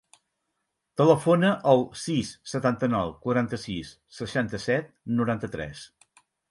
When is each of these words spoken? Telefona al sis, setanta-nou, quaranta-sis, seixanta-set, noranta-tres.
Telefona 1.01 1.51
al 1.73 1.83
sis, 2.05 2.33
setanta-nou, 2.55 3.15
quaranta-sis, 3.27 3.95
seixanta-set, 4.23 4.93
noranta-tres. 5.21 5.91